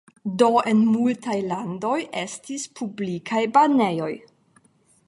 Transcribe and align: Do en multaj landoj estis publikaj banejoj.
Do 0.41 0.47
en 0.71 0.79
multaj 0.93 1.35
landoj 1.51 1.99
estis 2.23 2.67
publikaj 2.81 3.45
banejoj. 3.59 4.15